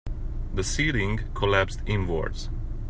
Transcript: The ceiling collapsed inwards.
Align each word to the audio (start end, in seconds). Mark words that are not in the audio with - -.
The 0.55 0.63
ceiling 0.63 1.29
collapsed 1.35 1.81
inwards. 1.85 2.49